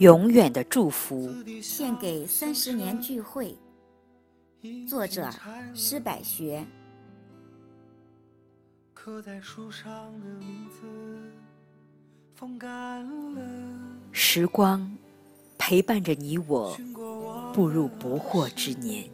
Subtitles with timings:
[0.00, 1.30] 永远的祝福。
[1.62, 3.54] 献给三十年聚会。
[4.88, 5.28] 作者：
[5.74, 6.64] 施百学。
[8.94, 10.86] 刻在树上的名字，
[12.34, 13.42] 风干了。
[14.10, 14.90] 时光
[15.58, 16.74] 陪伴着你我，
[17.52, 19.06] 步入不惑之年。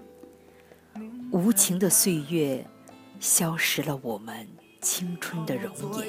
[1.33, 2.65] 无情的岁月，
[3.19, 4.47] 消失了我们
[4.81, 6.07] 青春的容颜。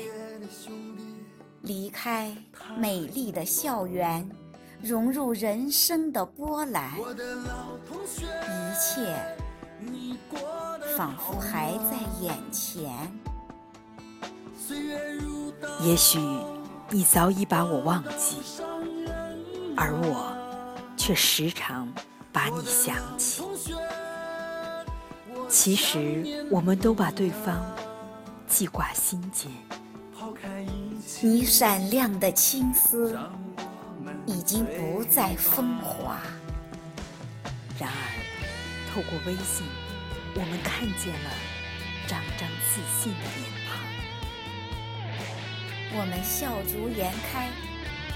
[1.64, 2.32] 离开
[2.78, 4.30] 美丽的校园，
[4.82, 9.16] 融入人生的波澜，一切
[10.96, 12.92] 仿佛还在眼前。
[15.82, 16.20] 也许
[16.90, 18.38] 你早已把我忘记，
[19.76, 20.36] 而我
[20.96, 21.92] 却时常
[22.32, 23.44] 把你想起。
[25.50, 27.66] 其实，我们都把对方
[28.48, 29.52] 记挂心间。
[31.22, 33.18] 你闪亮的青丝
[34.28, 36.20] 已经不再风华，
[37.80, 37.94] 然而，
[38.92, 39.66] 透过微信，
[40.36, 41.30] 我们看见了
[42.08, 43.80] 张张自信的脸庞。
[45.98, 47.48] 我们笑逐颜开，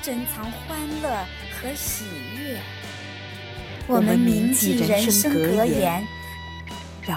[0.02, 2.04] 珍藏欢乐和喜
[2.36, 2.60] 悦。
[3.88, 6.06] 我们铭记人生格言，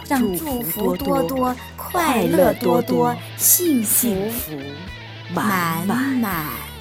[0.06, 4.30] 让祝福多多，快乐多多，幸福
[5.34, 6.73] 满满。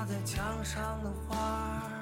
[0.00, 1.99] 挂在墙上的画。